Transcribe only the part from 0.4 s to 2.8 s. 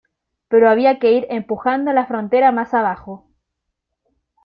Pero había que ir empujando la frontera más